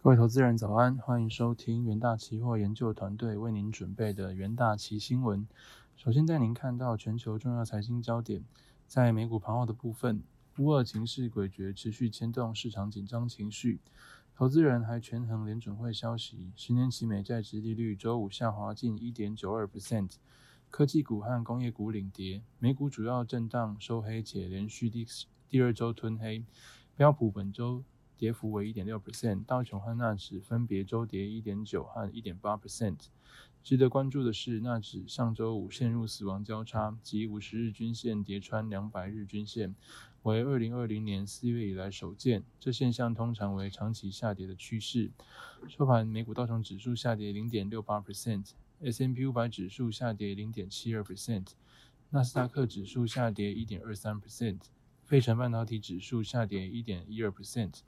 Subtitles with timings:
[0.00, 5.46] 各位投资人早安，欢迎收听元大期货研究团队为您准备的元大期新闻。
[5.96, 8.44] 首先带您看到全球重要财经焦点，
[8.86, 10.22] 在美股盘后的部分，
[10.58, 13.80] 乌俄情势诡谲，持续牵动市场紧张情绪。
[14.36, 20.12] 投资人还权衡联准会消息，十年期美债值利率周五下滑近一点九二 percent。
[20.70, 25.04] 科技股和工业股领跌，美股主要震荡收黑，且连续第
[25.48, 26.44] 第二周吞黑。
[26.94, 27.82] 标普本周。
[28.18, 32.96] 跌幅为一点六 percent，道琼和纳指分别周跌一点九和一点八 percent。
[33.62, 39.74] 值得关注的是，纳指上周五陷入死亡交叉，即五十日均线跌穿两百日均线，
[40.22, 42.42] 为二零二零年四月以来首见。
[42.58, 45.10] 这现象通常为长期下跌的趋势。
[45.68, 51.48] 收盘，美股道琼指数下跌零点六八 percent，S M P 五百指数下跌零点七二 percent，
[52.10, 54.60] 纳斯达克指数下跌一点二三 percent，
[55.08, 57.80] 费城半导体指数下跌一点一二 percent。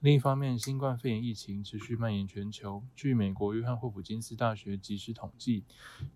[0.00, 2.82] 另一方面，新冠肺炎疫情持续蔓延全球。
[2.96, 5.62] 据美国约翰霍普金斯大学即时统计，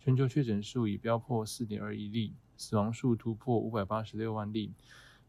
[0.00, 4.72] 全球确诊数已飙破4.2亿例，死亡数突破586万例。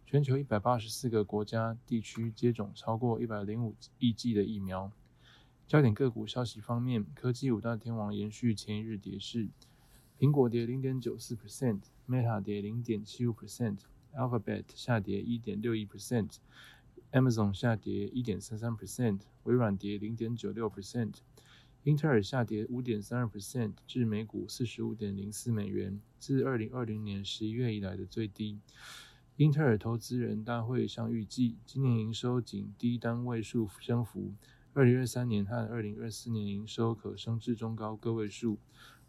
[0.08, 4.92] 全球184个国家地区接种超过105亿剂的疫苗。
[5.68, 9.50] 焦点个股消息方面，科技五大天王延续前一日跌势，
[10.18, 13.78] 苹果跌 0.94%，Meta 跌零点七五 percent
[14.16, 21.16] Alphabet 下跌一点六一 percent，Amazon 下跌一点三三 percent，微软跌零点九六 percent，
[21.84, 28.60] 英特尔下跌五点三二 percent，至每股四十五点零四美元，自二零二零年十一月以来的最低。
[29.38, 34.34] 英特尔投资人大会上预计，今年营收仅低单位数升幅，
[34.74, 38.60] 二零二三年和二零二四年营收可升至中高个位数，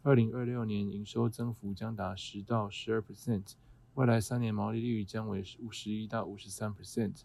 [0.02, 3.52] 二零二六年营收增幅将达十到十二 percent，
[3.94, 7.24] 未来三年毛利率将为五十一到五十三 percent。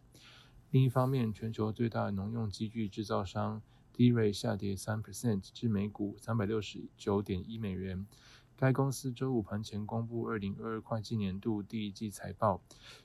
[0.69, 3.61] 另一方面，全球最大农用机具制造商
[3.93, 8.05] D 瑞下跌三 percent 至每股三百六十九点一美元。
[8.57, 12.61] 该公司周五盘前公布二零二二会计年度第一季财报。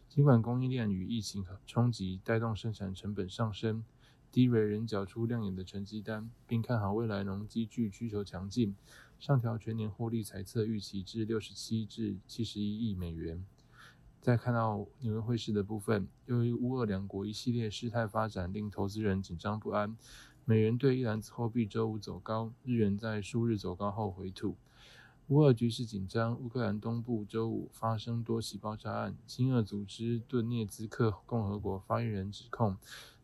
[0.09, 3.85] 尽管供应链与疫情冲击带动生产成本上升
[4.33, 8.75] ，D 瑞仍缴出亮眼的成绩单，并看好未来农机具需求强劲，
[9.21, 13.45] 上调全年获利财测预期至六十七至七十一亿美元。
[14.23, 19.97] 再看到纽约汇市的部分，由于乌俄两国一系列事态发展，令投资人紧张不安。
[20.45, 24.57] 美元对一篮子货币周五走高，日元在数日走高后回吐。
[25.27, 29.17] 乌俄局势紧张，乌克兰东部周五发生多起爆炸案。
[29.27, 32.77] 亲俄组织顿涅茨克共和国发言人指控，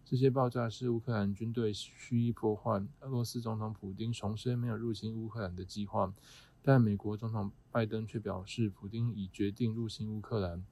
[0.04, 2.84] 这些爆炸是乌克兰军队蓄意破坏。
[3.02, 6.12] 俄罗斯总统普京重申没有入侵乌克兰的计划，
[6.60, 10.64] 但美国总统拜登却表示，普京已决定入侵乌克兰。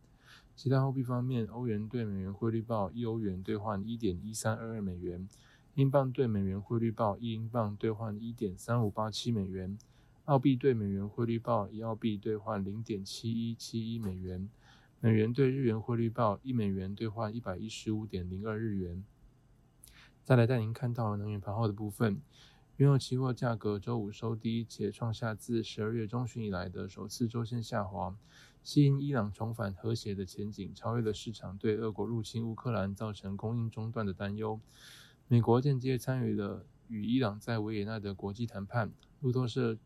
[0.56, 5.28] 其他货币方面，欧元对美元汇率报一欧元兑换一点一三二二美元，
[5.74, 9.76] 英镑对美元汇率报一英镑兑换一点三五八七美元，
[10.24, 14.48] 澳币对美元汇率报一澳币兑换零点七一七一美元，
[14.98, 19.04] 美元对日元汇率报一美元兑换一百一十五点零二日元。
[20.24, 22.22] 再来带您看到能源盘后的部分，
[22.78, 28.16] 原油期货价格周五收低，且创下自十二月中旬以来的首次周线下滑。
[28.74, 34.60] 因伊朗重返和谐的前景，超越了市场对俄国入侵乌克兰造成供应中断的担忧。
[35.28, 38.92] 美国间接参与了与伊朗在维也纳的国际谈判。
[39.20, 39.78] 路透社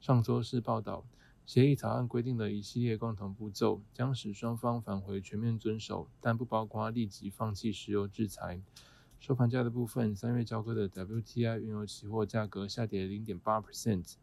[0.00, 1.04] 上周四报道，
[1.44, 8.62] 协议草案规定了一系列共同步骤，将使双方返回全面遵守，但不包括立即放弃石油制裁。
[9.18, 14.14] 收盘价的部分，三月交割的 WTI 原油期货价格下跌零点八 percent。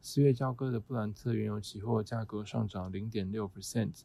[0.00, 4.02] 四月交割的布兰特原油期货价格上涨零点六 percent。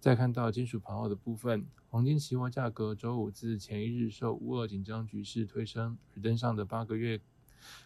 [0.00, 7.20] 再看到金属盘后的部分，黄金期货价格周五自前一日受乌俄紧张局势推升而登上的八个月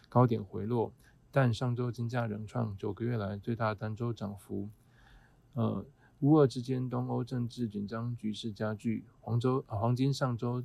[0.09, 0.91] 高点回落，
[1.31, 4.69] 但上周金价仍创九个月来最大单周涨幅。
[5.53, 5.85] 呃，
[6.19, 10.63] 乌俄之间东欧政治紧张局势加剧，黄周黄金上周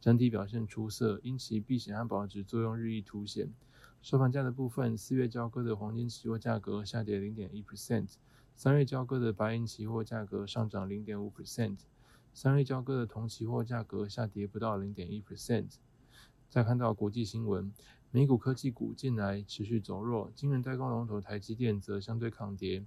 [0.00, 3.52] 整体表现出色，因其避险和保值作用日益凸显。
[4.00, 8.14] 收盘价的部分，四月交割的黄金期货价格下跌零点一 percent，
[8.54, 11.78] 三月交割的白银期货价格上涨零点五 percent，
[12.32, 15.74] 三月交割的铜期货价格下跌不到零点一 percent。
[16.48, 17.72] 再看到国际新闻，
[18.12, 22.82] 美股科技股近来持续走弱，晶圆代工龙头台积电则相对抗跌，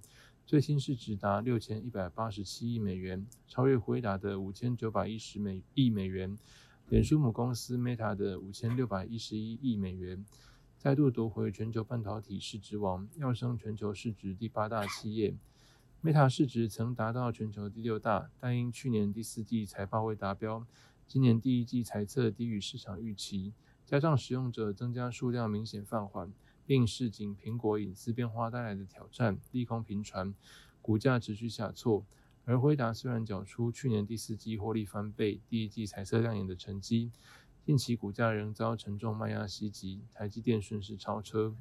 [0.46, 6.36] 最新市值达六千一百八十七亿美元，超越辉达的五千九百一十美亿美元，
[6.88, 10.24] 脸书母公司 Meta 的五千六百一十一亿美元。
[10.82, 15.36] 再度夺回全球半导体市值王，跃升全球市值第八大企业。
[16.02, 20.66] Meta 市值曾达到全球第六大，但因去年第四季财报未达标，
[21.06, 23.52] 今年第一季财测低于市场预期，
[23.86, 26.32] 加上使用者增加数量明显放缓，
[26.66, 30.34] 并市井苹果隐私变化带来的挑战，利空频传，
[30.80, 32.04] 股价持续下挫。
[32.44, 37.12] 而辉达虽然缴出去年第四季获利翻倍、第一季彩色亮眼的成绩，
[37.64, 41.54] 近期股价仍遭沉重卖压袭击，台积电顺势超车。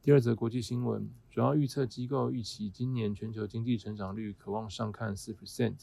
[0.00, 5.74] 第二则国际新闻，主要预测机构预期今年全球经济成长率可望上看四 percent，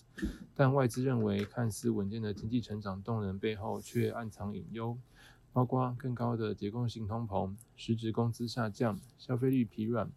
[0.56, 4.98] 但外资认为看似稳健的经济成长动能背后却暗藏隐忧，
[5.52, 10.10] 包括更高的结构性通膨、实质工资下降、消费率疲软、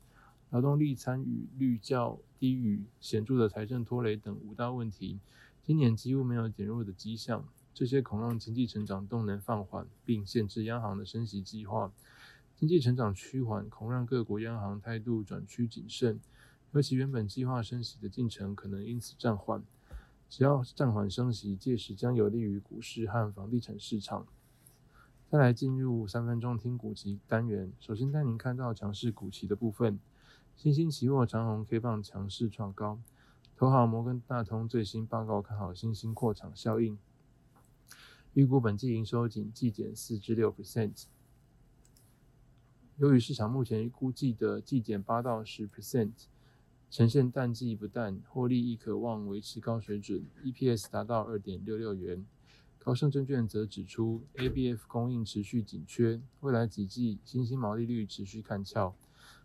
[0.48, 5.20] 劳动力参与率较低于显著的财政拖累等五大问题，
[5.62, 7.46] 今年几乎没有减弱的迹象，
[7.76, 11.92] 这些恐让经济成长动能放缓，并限制央行的升息计划。
[12.56, 16.18] 经济成长趋缓，恐让各国央行态度转趋谨慎，
[16.72, 19.62] 尤其原本计划升息的进程可能因此暂缓。
[20.30, 24.26] 只要暂缓升息，届时将有利于股市和房地产市场。
[25.30, 30.00] 再来进入三分钟听股期单元，首先带您看到强势股期的部分。
[30.56, 32.98] 新兴期货长虹 K 棒强势创高，
[33.54, 36.96] 投行摩根大通最新报告看好新兴扩厂效应，
[38.36, 41.04] 预估本季营收仅季减四至六 percent。
[42.98, 46.12] 由于市场目前估计的季减八到十 percent，
[46.90, 52.26] 呈现淡季不淡，获利亦可望维持高水准，EPS 达到二点六六元。
[52.78, 58.94] 高盛证券则指出，ABF 供应持续紧缺，未来几季新兴毛利率持续看俏。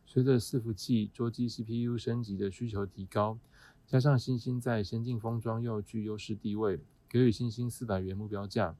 [0.06, 3.40] 随着伺服器、桌机 CPU 升级的需求提高，
[3.88, 6.82] 加上新兴在先进封装又具优势地位，
[7.12, 8.78] 给予新兴四百元目标价。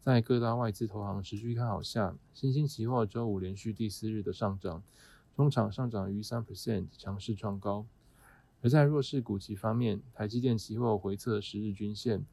[0.00, 4.82] 在各大外资投行持续看好下，新兴期货周五连续第四日的上涨，
[5.34, 7.84] 中场上涨逾三 percent，强势创高。
[8.62, 12.24] 而在弱势股期方面，台积电期货回测十日均线。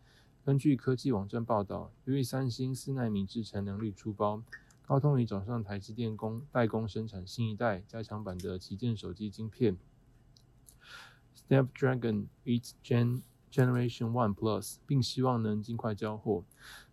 [0.45, 4.41] 根据科技网站报道，由于三星四纳米制程能力出包，
[4.85, 9.75] 高通已找上台积电工代工生产新一代加强版的旗舰手机晶片
[11.35, 13.21] Snapdragon 8 Gen
[13.53, 16.43] Generation One Plus，并希望能尽快交货。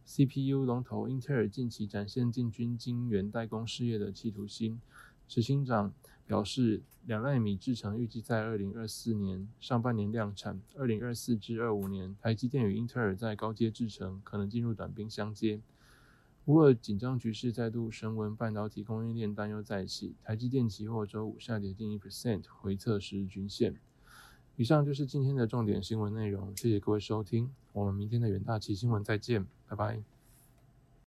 [0.04, 4.78] CPU 龙头英特尔近期展现进军晶圆代工事业的企图心。
[5.26, 5.94] 执行长
[6.26, 15.62] 表示，两纳米制程预计在二零二四年上半年量产，二零二四至二五年，台积电与英特尔在高阶制程可能进入短兵相接。
[16.44, 23.76] 乌尔紧张局势再度升温，半导体供应链担忧再起，台积电期货周五下跌近一 percent，回测十日均线。
[24.60, 30.19] 以上就是今天的重点新闻内容，谢谢各位收听，我们明天的远大奇新闻再见，拜拜。